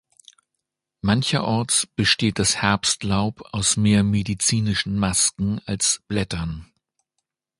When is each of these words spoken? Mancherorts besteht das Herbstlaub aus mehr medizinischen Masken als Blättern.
Mancherorts 1.01 1.85
besteht 1.95 2.39
das 2.39 2.59
Herbstlaub 2.63 3.43
aus 3.53 3.77
mehr 3.77 4.01
medizinischen 4.01 4.97
Masken 4.97 5.61
als 5.67 6.01
Blättern. 6.07 6.65